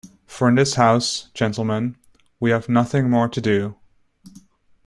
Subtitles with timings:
[0.25, 1.95] For in this house, gentlemen,
[2.39, 3.75] we have nothing more to do.